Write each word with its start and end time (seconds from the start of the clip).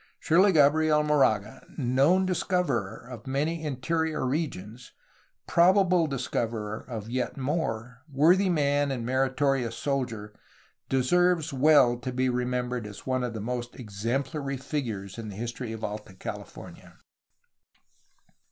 ^' 0.01 0.03
Surely 0.19 0.51
Gabriel 0.51 1.03
Moraga, 1.03 1.63
known 1.77 2.25
discoverer 2.25 3.07
of 3.07 3.27
many 3.27 3.63
interior 3.63 4.25
regions, 4.25 4.93
probable 5.45 6.07
discoverer 6.07 6.83
of 6.89 7.07
yet 7.07 7.37
more, 7.37 8.01
worthy 8.11 8.49
man, 8.49 8.89
and 8.89 9.05
meritorious 9.05 9.75
soldier, 9.77 10.33
deserves 10.89 11.53
well 11.53 11.97
to 11.99 12.11
be 12.11 12.29
remembered 12.29 12.87
as 12.87 13.05
one 13.05 13.23
of 13.23 13.35
the 13.35 13.39
most 13.41 13.79
exemplary 13.79 14.57
figures 14.57 15.19
in 15.19 15.29
the 15.29 15.35
history 15.35 15.71
of 15.71 15.83
Alta 15.83 16.13
CaHfornia. 16.13 16.95